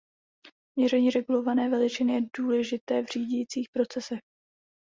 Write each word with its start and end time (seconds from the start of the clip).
Měření 0.75 1.09
regulované 1.09 1.69
veličiny 1.69 2.13
je 2.13 2.21
důležité 2.37 3.01
v 3.01 3.05
řídicích 3.07 3.69
procesech. 3.75 4.19